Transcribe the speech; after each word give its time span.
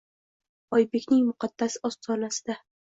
Oybekning 0.79 1.23
muqaddas 1.29 1.79
ostonasida 1.93 2.63